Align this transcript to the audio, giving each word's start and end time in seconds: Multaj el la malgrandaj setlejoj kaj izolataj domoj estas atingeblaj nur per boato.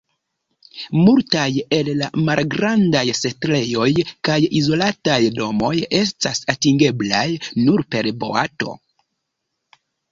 Multaj 0.99 1.43
el 1.79 1.91
la 1.99 2.07
malgrandaj 2.29 3.03
setlejoj 3.21 3.87
kaj 4.29 4.39
izolataj 4.63 5.21
domoj 5.39 5.73
estas 6.03 6.43
atingeblaj 6.57 7.27
nur 7.65 7.89
per 7.95 8.15
boato. 8.27 8.77